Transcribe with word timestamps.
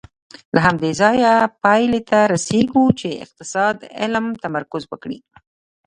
له 0.55 0.59
همدې 0.67 0.91
ځایه 1.01 1.33
پایلې 1.63 2.01
ته 2.09 2.19
رسېږو 2.33 2.85
چې 2.99 3.09
اقتصاد 3.25 3.75
علم 4.01 4.25
تمرکز 4.43 4.83
وکړي. 4.87 5.17